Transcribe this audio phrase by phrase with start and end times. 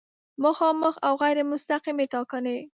[0.43, 2.57] مخامخ او غیر مستقیمې ټاکنې